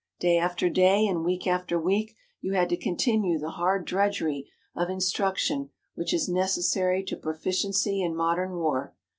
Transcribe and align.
"Day 0.19 0.39
after 0.39 0.67
day 0.67 1.05
and 1.05 1.23
week 1.23 1.45
after 1.45 1.79
week 1.79 2.15
you 2.39 2.53
had 2.53 2.69
to 2.69 2.75
continue 2.75 3.37
the 3.37 3.51
hard 3.51 3.85
drudgery 3.85 4.49
of 4.75 4.89
instruction 4.89 5.69
which 5.93 6.11
is 6.11 6.27
necessary 6.27 7.03
to 7.03 7.15
proficiency 7.15 8.01
in 8.01 8.15
modern 8.15 8.53
war. 8.53 8.95